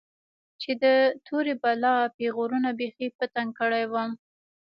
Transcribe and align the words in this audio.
چې 0.61 0.71
د 0.83 0.85
تورې 1.27 1.53
بلا 1.63 1.95
پيغورونو 2.17 2.69
بيخي 2.79 3.07
په 3.17 3.25
تنگ 3.33 3.49
کړى 3.59 3.83
وم. 3.93 4.11